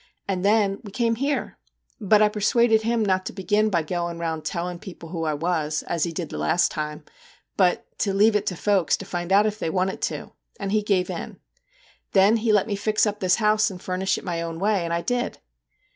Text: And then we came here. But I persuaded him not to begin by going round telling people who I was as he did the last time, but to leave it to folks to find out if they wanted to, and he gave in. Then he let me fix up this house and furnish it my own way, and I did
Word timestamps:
And 0.27 0.43
then 0.43 0.79
we 0.83 0.89
came 0.91 1.13
here. 1.13 1.59
But 1.99 2.23
I 2.23 2.27
persuaded 2.27 2.81
him 2.81 3.05
not 3.05 3.23
to 3.27 3.33
begin 3.33 3.69
by 3.69 3.83
going 3.83 4.17
round 4.17 4.43
telling 4.43 4.79
people 4.79 5.09
who 5.09 5.25
I 5.25 5.35
was 5.35 5.83
as 5.83 6.05
he 6.05 6.11
did 6.11 6.29
the 6.29 6.39
last 6.39 6.71
time, 6.71 7.03
but 7.55 7.85
to 7.99 8.11
leave 8.11 8.35
it 8.35 8.47
to 8.47 8.55
folks 8.55 8.97
to 8.97 9.05
find 9.05 9.31
out 9.31 9.45
if 9.45 9.59
they 9.59 9.69
wanted 9.69 10.01
to, 10.09 10.31
and 10.59 10.71
he 10.71 10.81
gave 10.81 11.11
in. 11.11 11.37
Then 12.13 12.37
he 12.37 12.51
let 12.51 12.65
me 12.65 12.75
fix 12.75 13.05
up 13.05 13.19
this 13.19 13.35
house 13.35 13.69
and 13.69 13.79
furnish 13.79 14.17
it 14.17 14.23
my 14.23 14.41
own 14.41 14.57
way, 14.57 14.83
and 14.83 14.91
I 14.91 15.03
did 15.03 15.37